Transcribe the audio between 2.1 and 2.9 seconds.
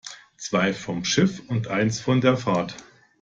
der Fahrt.